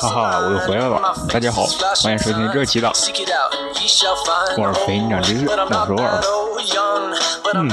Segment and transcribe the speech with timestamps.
[0.00, 1.14] 哈哈，我又回来了！
[1.32, 1.64] 大家好，
[2.02, 2.88] 欢迎收听这期的
[4.56, 6.20] 《沃尔菲尼长知识》，我是沃尔。
[7.54, 7.68] 嗯。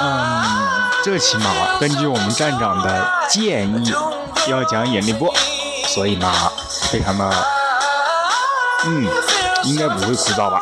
[0.00, 0.08] 嗯，
[1.04, 3.92] 这期嘛，根据我们站长的建议，
[4.48, 5.30] 要讲引力波，
[5.88, 6.32] 所以呢，
[6.90, 7.30] 非常的，
[8.86, 9.06] 嗯，
[9.64, 10.58] 应该不会枯燥吧？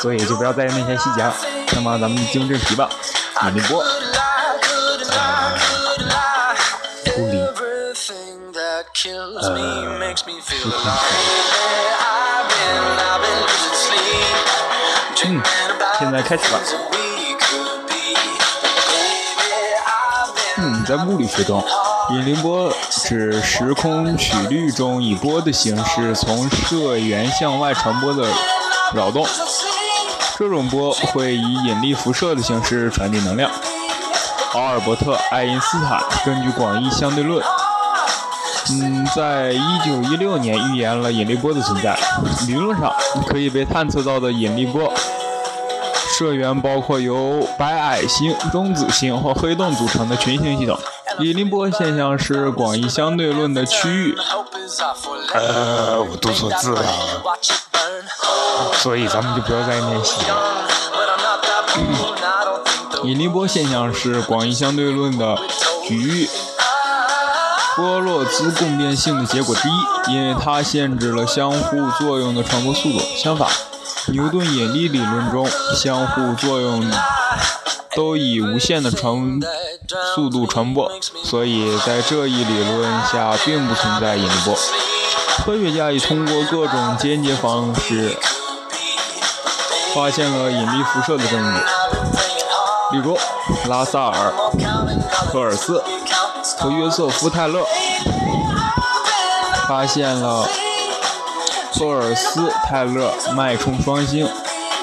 [0.00, 1.34] 所以就不要在意那些细节了。
[1.74, 2.88] 那么咱们进入正题吧，
[3.46, 3.82] 引力波。
[7.18, 7.52] 物理，呃，
[15.24, 15.42] 嗯，
[15.98, 16.58] 现在开始吧。
[20.58, 21.64] 嗯，在物理学中，
[22.10, 28.28] 引力波指时空曲率中以波的形式从射源向外传播的
[28.94, 29.26] 扰动。
[30.42, 33.48] 这种波会以引力辐射的形式传递能量。
[34.54, 37.40] 阿尔伯特·爱因斯坦根据广义相对论，
[38.70, 41.96] 嗯，在一九一六年预言了引力波的存在。
[42.48, 42.92] 理论上，
[43.28, 44.92] 可以被探测到的引力波
[46.18, 50.76] 射源包括由白矮星、中子星或黑洞组成的群星系统。
[51.22, 54.18] 引力波现象是广义相对论的区域。
[55.32, 56.82] 呃，我读错字了。
[58.74, 60.36] 所以咱们就不要再练习了。
[63.04, 65.38] 引力波现象是广义相对论的
[65.86, 66.28] 局域
[67.76, 72.98] 波洛兹共变性的结果之一，因为它限制了相互作用的传播速度。
[73.16, 73.48] 相反，
[74.08, 76.90] 牛顿引力理论中相互作用
[77.94, 79.40] 都以无限的传
[80.14, 80.90] 速度传播，
[81.24, 84.54] 所以在这一理论下并不存在引力波。
[85.44, 88.16] 科学家已通过各种间接方式。
[89.94, 91.38] 发现了引力辐射的证
[92.90, 93.18] 据，例如
[93.68, 94.32] 拉萨尔、
[95.30, 95.84] 科尔斯
[96.58, 97.62] 和约瑟夫·泰勒
[99.68, 100.48] 发现了
[101.74, 104.26] 赫尔斯泰勒脉冲双星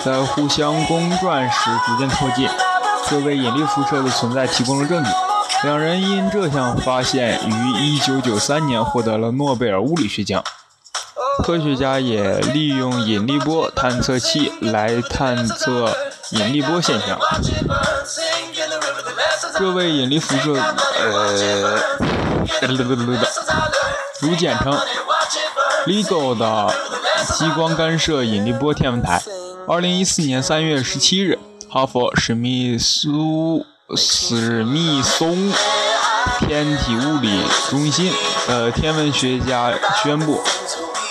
[0.05, 2.47] 在互相公转时逐渐靠近，
[3.09, 5.09] 这为引力辐射的存在提供了证据。
[5.63, 7.51] 两人因这项发现于
[7.99, 10.43] 1993年获得了诺贝尔物理学奖。
[11.43, 15.95] 科学家也利用引力波探测器来探测
[16.31, 17.17] 引力波现象。
[19.57, 21.79] 这为引力辐射，呃，
[24.21, 24.77] 如简称
[25.85, 26.73] LIGO 的
[27.37, 29.21] 激光干涉引力波天文台。
[29.67, 31.37] 二零一四年三月十七日，
[31.71, 33.63] 哈佛史密苏
[33.95, 35.53] 史密松
[36.39, 38.11] 天体物理中心
[38.47, 39.71] 呃天文学家
[40.01, 40.41] 宣布。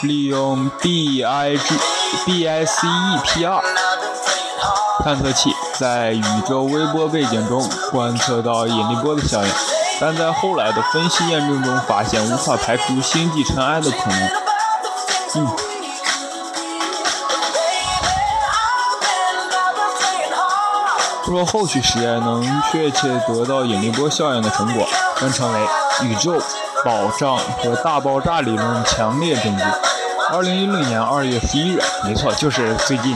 [0.02, 1.74] 利用 B I G
[2.24, 3.62] B I C E P R
[5.04, 9.50] 探测器在宇宙微波背景中观测到引力波的效应，
[10.00, 14.30] 但在后来的分析验证中发现无法排除星际尘埃的可能。
[15.36, 15.67] 嗯。
[21.28, 24.88] 若后续实验能确切得到引力波效应的成果，
[25.20, 25.60] 将成为
[26.04, 26.40] 宇宙
[26.84, 29.62] 保障和大爆炸理论强烈证据。
[30.30, 33.14] 二零一六年二月十一日，没错，就是最近。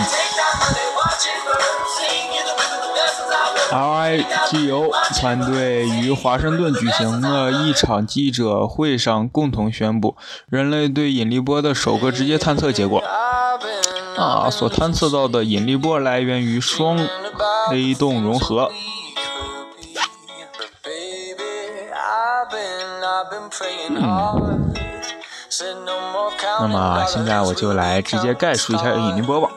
[3.71, 10.15] LIGO 团队于华盛顿举行的一场记者会上共同宣布，
[10.51, 13.03] 人类对引力波的首个直接探测结果。
[14.19, 16.99] 啊，所探测到的引力波来源于双
[17.69, 18.71] 黑洞融合。
[24.31, 24.75] 嗯。
[26.61, 29.51] 那么现在我就来直接概述一下引力波吧。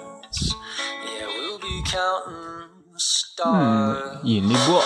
[3.46, 4.84] 嗯，引力波，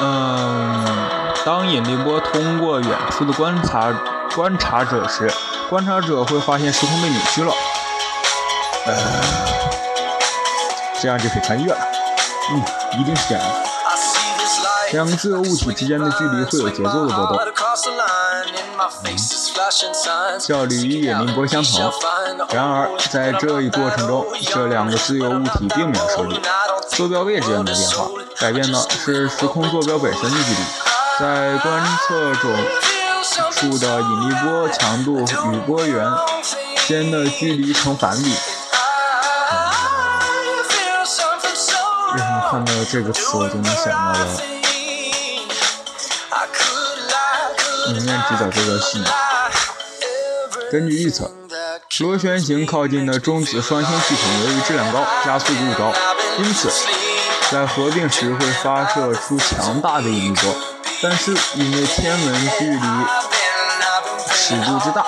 [0.00, 3.92] 嗯，当引力波通过远处的观察
[4.34, 5.30] 观察者时，
[5.68, 7.52] 观察者会发现时空被扭曲了，
[8.86, 8.94] 呃，
[11.00, 11.99] 这样就可以穿越了。
[12.52, 12.62] 嗯，
[13.00, 13.70] 一定是这样的。
[14.92, 17.38] 两个自由物体之间的距离会有节奏的波动。
[20.40, 21.92] 效率与引力波相同。
[22.52, 26.40] 然而，在这一过程中，这两个自由物体并没有受力，
[26.88, 28.08] 坐标位置也没变化，
[28.40, 30.58] 改变的是时空坐标本身的距离。
[31.20, 32.52] 在观测中
[33.52, 35.20] 处的引力波强度
[35.52, 36.10] 与波源
[36.88, 38.34] 间的距离成反比。
[42.12, 44.26] 为什么看到这个词我就能想到了
[47.94, 49.02] 《永远制造这个戏？
[50.72, 51.30] 根据预测，
[52.00, 55.92] 螺旋形靠近的中子双星系统由于质量高、加速度高，
[56.38, 56.68] 因此
[57.52, 60.52] 在合并时会发射出强大的引力波。
[61.02, 62.80] 但是因为天文距离
[64.28, 65.06] 尺度之大，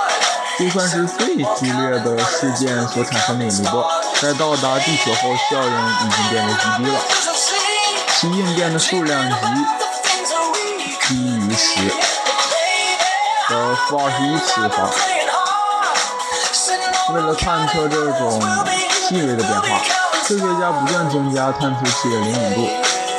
[0.59, 3.91] 就算是最剧烈的事件所产生的引力波，
[4.23, 5.73] 在到达地球后，效应
[6.07, 7.01] 已经变得极低了，
[8.15, 9.35] 其应变的数量极
[11.09, 11.89] 低于十
[13.49, 14.89] 的负二十一次方。
[17.17, 18.41] 为了探测这种
[19.09, 19.81] 细微的变化，
[20.25, 22.71] 科学家不断增加探测器的灵敏度。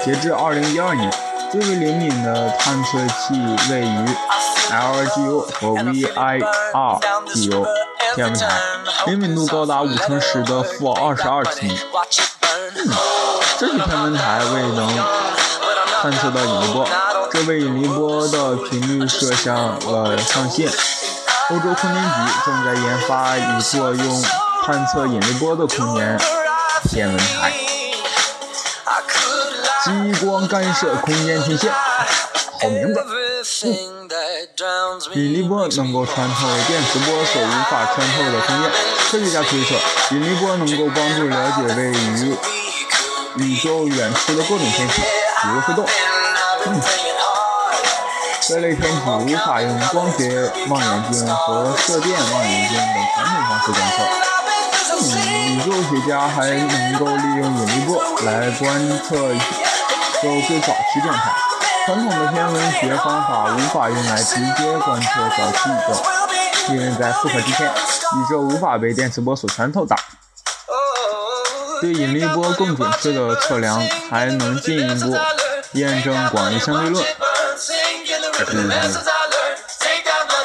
[0.06, 1.12] 截至二零一二年。
[1.52, 3.36] 最为灵敏的探测器
[3.70, 4.10] 位于
[4.72, 7.68] LGO 和 VIRGO
[8.16, 8.48] 天文台，
[9.08, 11.76] 灵敏度高达五乘十的负二十二次米。
[13.58, 14.88] 这些天文台未能
[16.00, 16.88] 探测到引力波，
[17.32, 20.70] 这为引力波的频率设下了上限。
[21.50, 22.10] 欧洲空间局
[22.46, 24.24] 正在研发一座用
[24.64, 26.18] 探测引力波的空间
[26.84, 27.52] 天文台。
[29.84, 31.72] 激光干涉空间天线，
[32.64, 33.04] 好名字。
[35.14, 38.72] 引力波能够穿透电磁波所无法穿透的空间。
[39.10, 39.76] 科学家推测，
[40.12, 42.38] 引力波能够帮助了解位于
[43.38, 45.02] 宇宙远处的各种天体，
[45.42, 45.86] 比如黑洞。
[48.42, 53.98] 这类天体无法用光学望远镜和射电望远镜等传统方式观测。
[55.52, 59.34] 宇宙学家还能够利用引力波来观测。
[59.34, 59.40] 宇
[60.22, 61.34] 宙最早期状态，
[61.86, 69.94] 传统的天文学方法无法用来直接观测早期宇宙，因为在复刻之前，宇宙无法被电磁波所穿透的。
[71.82, 75.18] 对引力波更准确的测量，还能进一步
[75.74, 77.06] 验证广义相对论。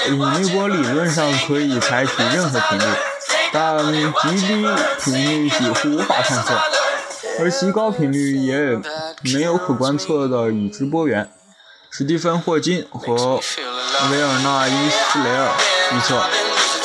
[0.08, 2.84] 引力波理论上可以采取任何频率，
[3.52, 4.66] 但极低
[5.04, 6.77] 频率几乎无法探测。
[7.38, 8.80] 而其高频率也
[9.32, 11.30] 没有可观测的已知波源。
[11.90, 13.40] 史蒂芬·霍金和
[14.10, 15.52] 维尔纳·伊斯雷尔
[15.92, 16.22] 预测，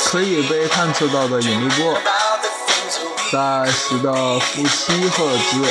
[0.06, 1.98] 可以被探测到的引力波
[3.32, 5.64] 在十的负七赫兹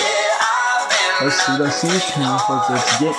[1.17, 1.91] 和十的十一
[2.37, 3.13] 赫兹之间。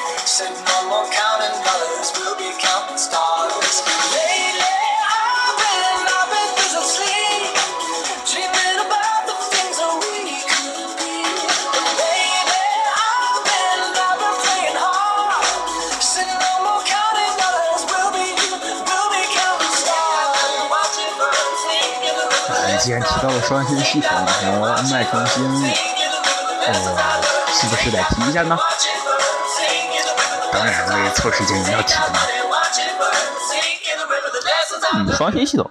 [22.85, 25.43] 既然提到了双星系统和脉冲星，
[26.67, 26.75] 呃，
[27.51, 28.59] 是不是得提一下呢？
[30.53, 32.19] 当然，为凑时间要提的嘛。
[34.97, 35.71] 嗯，双星系统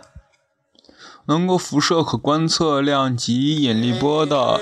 [1.27, 4.59] 能够辐射可观测量及引力波的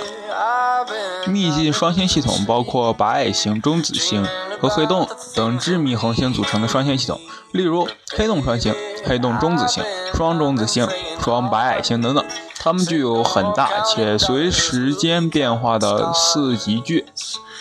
[1.27, 4.27] 密集双星系统，包括白矮星、中子星
[4.62, 7.20] 和黑洞等致密恒星组成的双星系统，
[7.51, 8.74] 例如黑洞双星、
[9.06, 10.88] 黑洞中子星、双中子星。
[11.22, 12.25] 双白矮星等等，
[12.58, 17.06] 它们具有很大且随时间变化的四极距，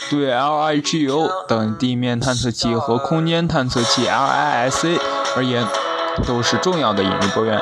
[0.08, 4.98] 对 LIGO 等地面探测器和空间探测器 LISA
[5.36, 5.66] 而言，
[6.26, 7.60] 都是重要的引力波源，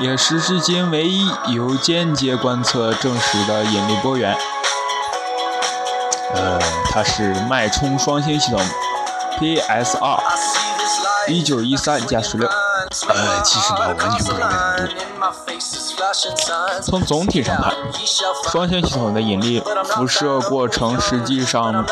[0.00, 4.34] 也是至今唯一由间接观测证实的引力波源。
[6.34, 6.58] 呃，
[6.90, 8.60] 它是脉冲双星系统
[9.38, 10.20] PSR
[11.28, 12.48] 一九一三加十六。
[13.08, 16.82] 呃，其实吧我完全不知道该怎么读。
[16.82, 17.74] 从总体上看，
[18.50, 21.84] 双星系统的引力辐射过程实际上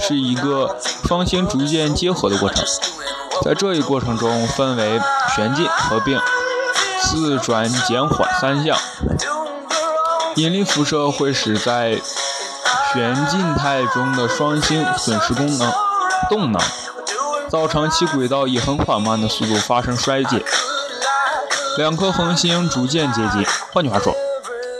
[0.00, 2.64] 是一个双星逐渐结合的过程。
[3.44, 5.00] 在这一过程中，分为
[5.34, 6.20] 旋进、合并、
[7.02, 8.76] 自转、减缓三项。
[10.36, 12.00] 引力辐射会使在
[12.92, 15.72] 旋进态中的双星损失功能
[16.28, 16.60] 动能。
[17.48, 20.42] 造成其轨道以很缓慢的速度发生衰减，
[21.76, 23.44] 两颗恒星逐渐接近。
[23.74, 24.14] 换句话说，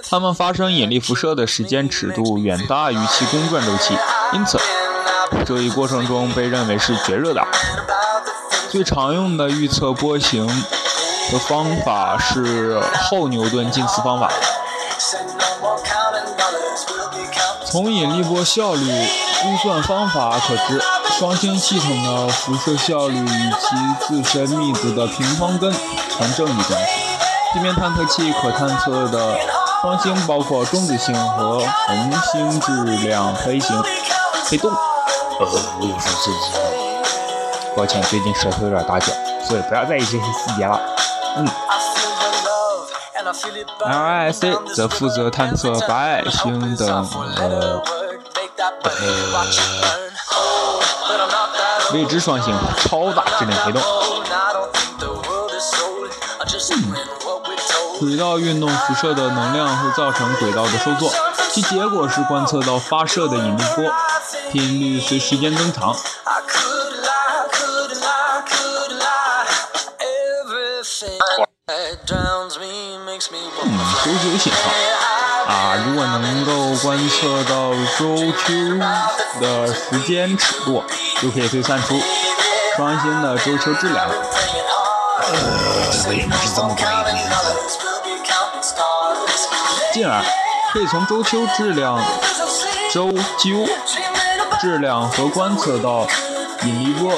[0.09, 3.95] 它们发生引力辐射的时间尺度远大于其公转周期，
[4.33, 4.59] 因此
[5.45, 7.47] 这一过程中被认为是绝热的。
[8.71, 10.47] 最常用的预测波形
[11.31, 14.33] 的方法是后牛顿近似方法。
[17.73, 18.85] 从引力波效率
[19.43, 20.79] 估算方法可知，
[21.19, 26.93] 双星系统的辐射效率与其自身密度的平方根成正比关系。
[27.55, 29.39] 地面探测器可探测的
[29.81, 33.83] 双星包括中子星和恒星质量黑星
[34.51, 34.71] 黑洞。
[34.71, 35.47] 呃，
[35.81, 37.73] 我有说错字。
[37.75, 39.11] 抱歉，最近舌头有点打结，
[39.49, 40.79] 所以不要在意这些细节了。
[41.39, 41.49] 嗯。
[43.33, 47.83] LIC 则负责探测白矮星等呃
[51.93, 53.83] 未知双星超大质量黑洞。
[57.99, 61.11] 轨道运动辐射的能量会造成轨道的收缩，
[61.53, 63.85] 其结果是观测到发射的引力波
[64.51, 65.95] 频率随时间增长。
[73.31, 74.59] 嗯，周期信号
[75.47, 78.53] 啊，如果能够观测到周秋
[79.41, 80.83] 的时间尺度，
[81.21, 82.03] 就可以推算出
[82.77, 84.09] 双星的周秋质量。
[84.09, 84.13] 呃，
[86.09, 87.29] 为什么是这么个名字？
[89.93, 90.21] 进而
[90.73, 92.05] 可以从周秋质量、
[92.91, 93.69] 周究
[94.61, 96.09] 质量和观测到
[96.65, 97.13] 引力波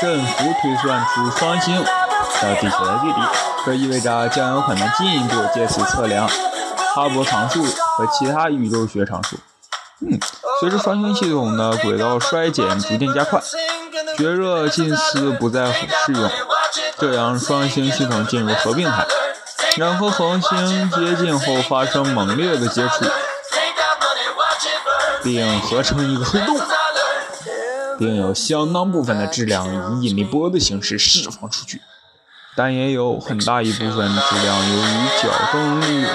[0.00, 3.22] 振幅推算出双星到地球的距离。
[3.64, 6.28] 这意味着将有可能进一步借此测量
[6.94, 9.36] 哈勃常数和其他宇宙学常数。
[10.00, 10.18] 嗯，
[10.60, 13.40] 随着双星系统的轨道衰减逐渐加快，
[14.18, 16.30] 绝热近似不再适用，
[16.98, 19.06] 这样双星系统进入合并态，
[19.76, 23.04] 然后恒星接近后发生猛烈的接触，
[25.22, 26.60] 并合成一个黑洞，
[27.96, 31.80] 并有相当部分的质量以引力波的形式释放出去。
[32.54, 36.06] 但也有很大一部分质量由于角动力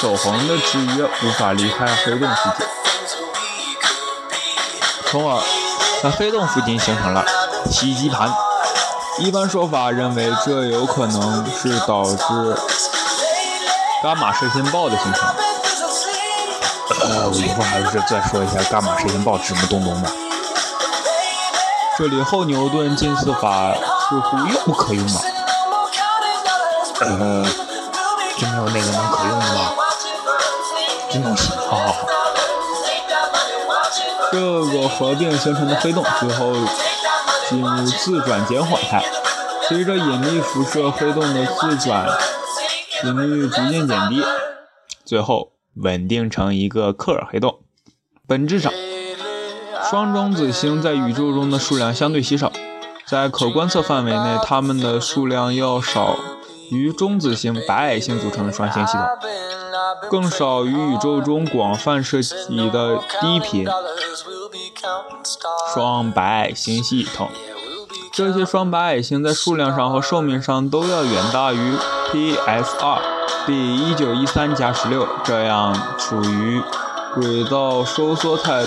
[0.00, 2.64] 守恒的制约，无法离开黑洞世界，
[5.06, 5.40] 从而
[6.02, 7.24] 在黑洞附近形成了
[7.70, 8.28] 吸积盘。
[9.18, 12.56] 一般说法认为，这有可能是导致
[14.02, 15.28] 伽马射线暴的形成。
[17.02, 20.10] 呃，我以后还是再说一下伽马射线暴什么东东吧。
[21.96, 23.72] 这里后牛顿近似法
[24.08, 25.20] 似乎又不可用了。
[27.04, 27.44] 呃，
[28.38, 29.72] 就没有那个能可用的吗？
[31.10, 32.08] 真东西，好好好。
[34.30, 36.54] 这个合并形成的黑洞最后
[37.50, 39.04] 进入自转减缓态，
[39.68, 42.08] 随着引力辐射，黑洞的自转
[43.02, 44.24] 频率逐渐减低，
[45.04, 47.58] 最后稳定成一个克尔黑洞。
[48.26, 48.72] 本质上，
[49.90, 52.50] 双中子星在宇宙中的数量相对稀少，
[53.06, 56.16] 在可观测范围内，它们的数量要少。
[56.72, 59.06] 与中子星、白矮星组成的双星系统，
[60.10, 63.68] 更少于宇宙中广泛涉及的低频
[65.74, 67.30] 双白矮星系统。
[68.10, 71.76] 这些双白矮星在数量上和寿命上都要远大于
[72.10, 72.98] PSR
[73.46, 76.62] 比一九一三加十六，这样处于
[77.14, 78.64] 轨道收缩态。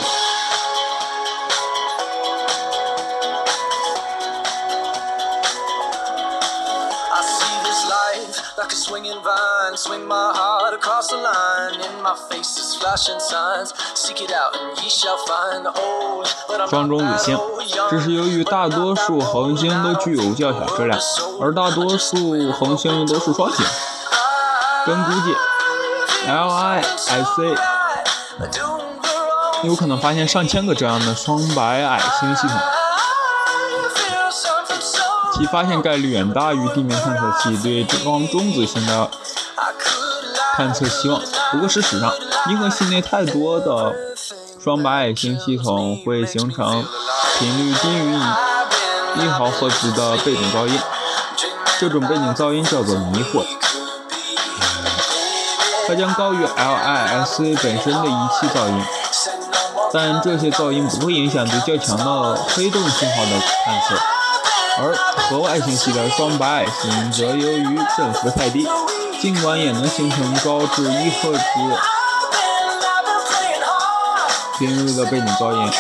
[16.70, 17.38] 双中子星，
[17.92, 20.98] 这是由于大多数恒星都具有较小质量，
[21.42, 23.66] 而大多数恒星都是双星。
[24.86, 25.36] 根估计
[26.28, 27.58] ，LISC
[29.64, 32.58] 有可能发现上千个这样的双白矮星系统，
[35.34, 39.10] 其发现概率远大于地面探测器对双中子星的。
[40.56, 41.22] 探测希望。
[41.52, 42.10] 不过事实上，
[42.48, 43.96] 银河系内太多的
[44.64, 46.86] 双白矮星系统会形成
[47.40, 48.16] 频率低于
[49.18, 50.80] 一毫赫兹的背景噪音。
[51.80, 53.44] 这种背景噪音叫做迷惑，
[55.88, 58.84] 它将高于 LISC 本身的仪器噪音。
[59.92, 63.32] 但这些噪音不会影响对较强的黑洞信号的
[63.66, 63.96] 探测。
[64.78, 64.96] 而
[65.30, 68.68] 核外星系的双白矮星则由于振幅太低。
[69.22, 71.40] 尽管也能形成高至一赫兹
[74.58, 75.72] 频率的背景噪音，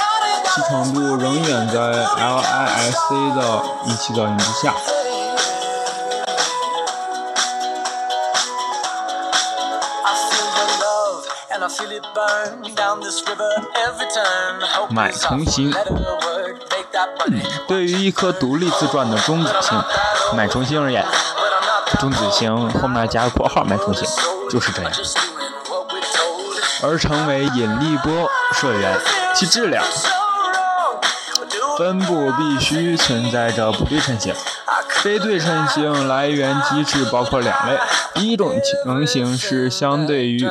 [0.53, 1.79] 其程度仍远在
[2.17, 4.73] LISC 的仪器噪音之下。
[14.89, 15.73] 脉冲星
[17.67, 19.81] 对于一颗独立自转的中子星
[20.35, 21.05] 脉冲星而言，
[21.99, 24.05] 中子星后面加个括号脉冲星
[24.49, 24.91] 就是这样。
[26.83, 28.99] 而成为引力波射源，
[29.35, 29.83] 其质量。
[31.77, 34.33] 分布必须存在着不对称性。
[35.01, 37.77] 非对称性来源机制包括两类：
[38.15, 40.49] 第一种情形是相对于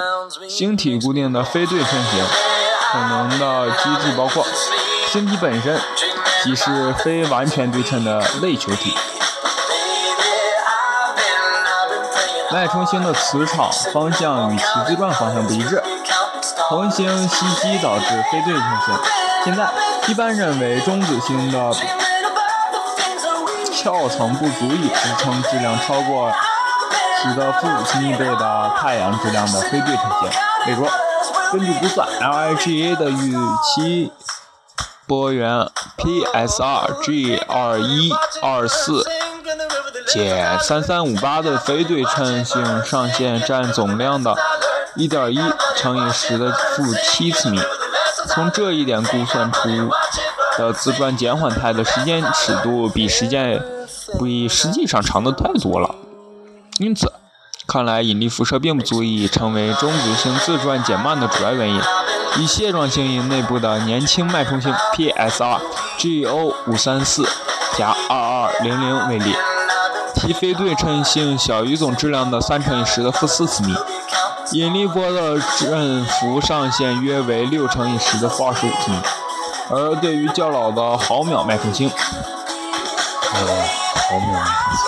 [0.49, 2.25] 星体固定的非对称性，
[2.93, 4.47] 可能的机制包括
[5.11, 5.81] 星体本身
[6.45, 8.93] 即是非完全对称的类球体；
[12.53, 15.79] 脉冲星的磁场方向与其自转方向不一致；
[16.57, 18.95] 恒星袭击导致非对称性。
[19.45, 19.69] 现在。
[20.07, 21.73] 一般认为，中子星的
[23.83, 26.31] 壳层不足以支撑质量超过
[27.23, 30.29] 十的负五千亿倍的太阳质量的非对称性。
[30.67, 30.87] 例如，
[31.51, 34.13] 根据估算，LIGA 的预期
[35.07, 39.07] 波源 PSR G 二一二四
[40.07, 44.37] 减三三五八的非对称性上限占总量的
[44.97, 45.39] 一点一
[45.77, 47.61] 乘以十的负七次米。
[48.29, 49.69] 从这一点估算出
[50.57, 53.63] 的自转减缓态的时间尺度比实践
[54.19, 55.95] 比实际上长的太多了，
[56.79, 57.13] 因此，
[57.67, 61.81] 看来引力辐射并不足以成为中子星自转减慢的主要原因。
[62.39, 65.59] 以蟹状星云内部的年轻脉冲星 PSR
[65.99, 67.29] GO 五三四
[67.77, 69.35] 加二二零零为例，
[70.17, 73.75] 其非对称性小于总质量的三乘以十的负四次米。
[74.53, 78.97] 引力波的振幅上限约为六乘以十的负二十五次米，
[79.71, 81.91] 而对于较老的毫秒脉冲星，
[83.33, 83.41] 呃，
[84.09, 84.87] 毫秒脉冲星，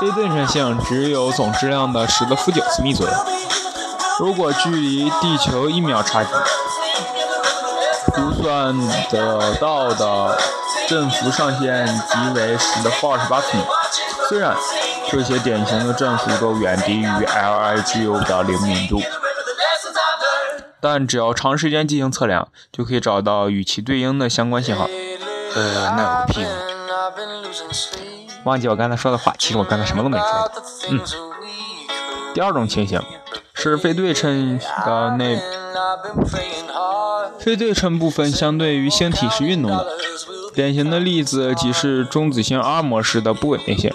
[0.00, 3.12] 非对称性只有总质量的十的负九次幂左右。
[4.18, 6.30] 如果距离地球一秒差距，
[8.12, 8.74] 估算
[9.10, 10.36] 得到的
[10.88, 13.62] 振幅上限即为十的负二十八次幂。
[14.28, 14.56] 虽然
[15.10, 19.00] 这些典型的振幅都远低于 LIGO 的灵敏度，
[20.80, 24.88] 但只要长时间进行测量，就可以找到与其对应的相关信号。
[25.54, 26.50] 呃，那有个屁用！
[28.44, 30.52] 忘记我刚才说的话，其实我刚才什么都没说。
[30.90, 31.00] 嗯，
[32.34, 33.02] 第二种情形
[33.54, 35.40] 是非对称的内
[37.38, 39.86] 非对称部分相对于星体是运动的。
[40.54, 43.92] 典型的例子即是中子星 R 模式的不稳定性，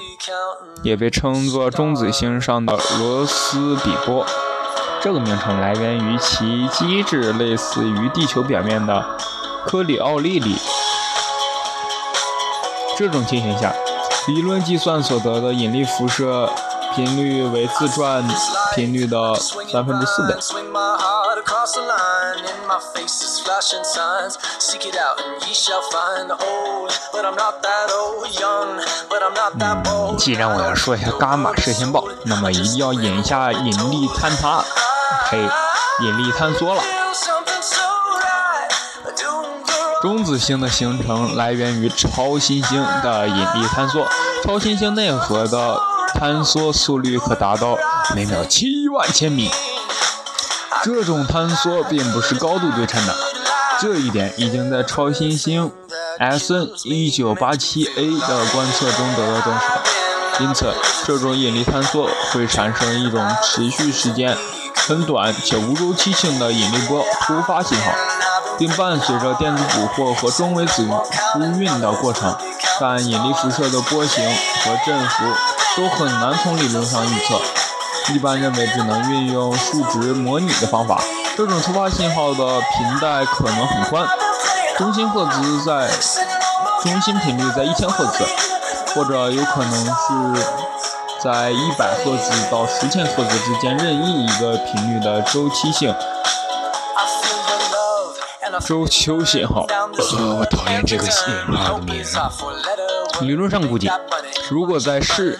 [0.84, 4.26] 也被称作中子星上的罗斯比波。
[5.02, 9.04] 这个名称来源于其机制类似于地球表面的
[9.66, 10.56] 科里奥利里。
[12.98, 13.74] 这种情形下，
[14.28, 16.50] 理论计算所得的引力辐射
[16.94, 18.24] 频率为自转
[18.76, 20.36] 频率的三分之四倍。
[29.86, 34.64] 嗯，既然我要说一下伽马射线暴，那么一定要引一下引力坍塌，
[35.30, 35.38] 嘿，
[36.02, 36.82] 引力坍缩了。
[40.02, 44.06] 中子星的形成来源于超新星的引力坍缩，
[44.44, 45.80] 超新星内核的
[46.16, 47.78] 坍缩速率可达到
[48.16, 49.50] 每秒七万千米。
[50.84, 53.16] 这种坍缩并不是高度对称的，
[53.80, 55.72] 这一点已经在超新星
[56.20, 60.44] SN 1987A 的观测中得到证实。
[60.44, 60.74] 因此，
[61.06, 64.38] 这种引力坍缩会产生一种持续时间
[64.76, 67.94] 很短且无周期性的引力波突发信号，
[68.58, 70.86] 并伴随着电子捕获和中微子
[71.32, 72.36] 输运的过程。
[72.82, 74.22] 但引力辐射的波形
[74.66, 75.24] 和振幅
[75.78, 77.40] 都很难从理论上预测。
[78.12, 81.02] 一般认为只能运用数值模拟的方法。
[81.38, 84.08] 这种突发信号的频带可能很宽，
[84.78, 85.90] 中心赫兹在
[86.82, 88.24] 中心频率在一千赫兹，
[88.94, 90.46] 或者有可能是
[91.24, 95.96] 在一百赫兹到十千赫兹之间任意一个频率的周期性
[98.68, 99.66] 周期信号。
[99.70, 102.20] 呃，我讨厌这个信号的名字。
[103.22, 103.90] 理论上估计，
[104.52, 105.40] 如果在市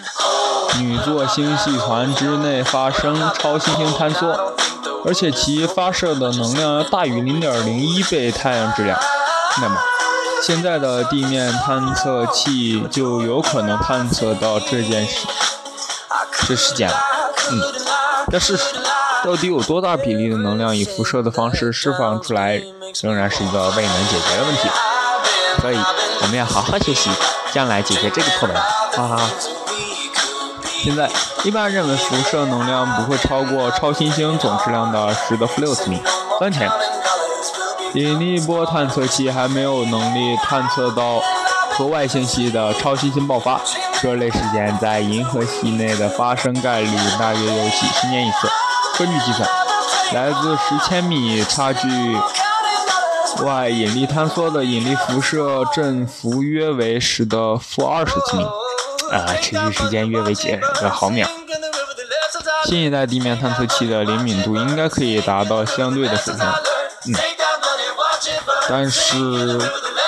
[0.78, 4.54] 女座星系团之内发生超新星坍缩，
[5.04, 8.98] 而且其发射的能量要大于0.01倍太阳质量，
[9.62, 9.76] 那么
[10.42, 15.26] 现在的地面探测器就有可能探测到这件事
[16.48, 16.96] 这事件了。
[17.50, 17.60] 嗯，
[18.30, 18.58] 但是
[19.24, 22.60] 到底有多大比例的能量以辐射的方式释放出来，
[23.02, 24.68] 仍然是一个未能解决的问题。
[25.60, 25.78] 所以
[26.22, 27.10] 我们要好好学习，
[27.52, 28.62] 将来解决这个破问题。
[28.96, 29.20] 哈哈。
[30.84, 31.08] 现在
[31.44, 35.98] 一般认为辐射能量不会超过超新星总质量的十的负六次幂。
[36.38, 36.70] 当前
[37.94, 41.22] 引力波探测器还没有能力探测到
[41.70, 43.58] 河外星系的超新星爆发，
[44.02, 48.46] 这类事件在银河系内的发生概率大约有几十年一次。
[48.98, 49.48] 根据计算，
[50.12, 51.88] 来自十千米差距
[53.42, 58.46] 外引力坍缩的引力辐射振幅约为十的负二十次幂，
[59.10, 61.28] 啊，持续时间约为几个毫秒。
[62.66, 66.44] 新一代地面探测器的灵敏度应该可以达到相对的水平，
[67.08, 67.14] 嗯，
[68.68, 69.60] 但是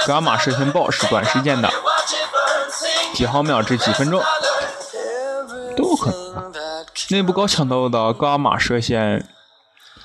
[0.06, 1.70] 伽马射线暴是短时间的，
[3.14, 4.22] 几毫秒至几分钟
[5.76, 6.26] 都有可能。
[7.10, 9.28] 内部高强度的伽马射线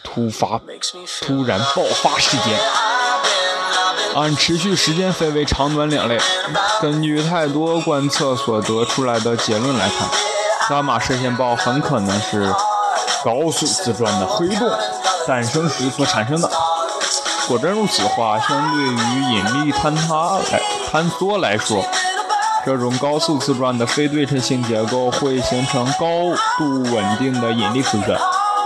[0.03, 0.59] 突发
[1.21, 2.59] 突然爆发事件，
[4.15, 6.17] 按持续时间分为长短两类。
[6.81, 10.07] 根据太多观测所得出来的结论来看。
[10.69, 12.49] 伽马射线暴很可能是
[13.25, 14.69] 高速自转的黑洞
[15.27, 16.49] 诞生时所产生的。
[17.47, 21.83] 果真如此的话，相对于引力坍塌来坍缩来说，
[22.65, 28.17] 这种高速自转的非对称性结构会形成高度稳定的引力辐射，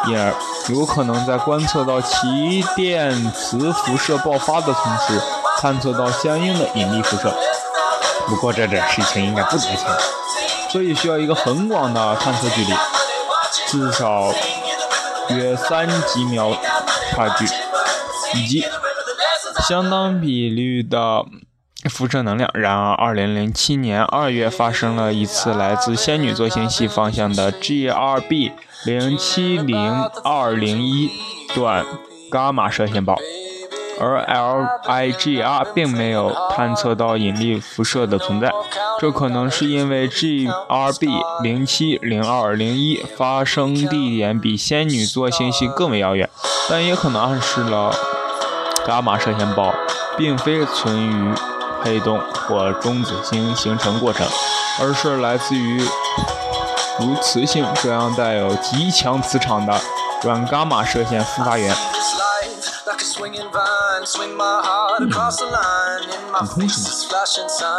[0.08, 0.34] 因而
[0.70, 5.22] 有可能在观测到其电磁辐射爆发的同时，
[5.60, 7.34] 探测到相应的引力辐射。
[8.28, 9.88] 不过这点事情应该不难想。
[10.70, 12.74] 所以需要一个很广的探测距离，
[13.68, 14.34] 至少
[15.30, 16.56] 约三几秒
[17.12, 17.46] 差距，
[18.34, 18.66] 以及
[19.68, 21.24] 相当比率的
[21.90, 22.50] 辐射能量。
[22.54, 28.52] 然而，2007年2月发生了一次来自仙女座星系方向的 GRB
[28.86, 31.10] 070201
[31.54, 31.86] 段
[32.32, 33.18] 伽马射线暴。
[33.98, 34.22] 而
[34.86, 38.52] LIGR 并没有探测到引力辐射的存在，
[39.00, 41.08] 这可能是因为 GRB
[41.42, 46.30] 070201发生地点比仙女座星系更为遥远，
[46.70, 47.96] 但也可能暗示了
[48.86, 49.74] 伽马射线暴
[50.18, 51.34] 并非存于
[51.82, 54.28] 黑洞或中子星形成过程，
[54.82, 55.82] 而是来自于
[57.00, 59.80] 如磁性这样带有极强磁场的
[60.24, 61.76] 软伽马射线复发源。
[66.34, 66.92] 很充实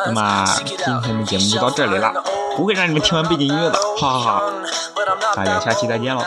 [0.07, 2.12] 那么今天的节目就到这里了，
[2.57, 4.42] 不会让你们听完背景音乐的，哈哈哈！
[5.35, 6.22] 大家下期再见喽。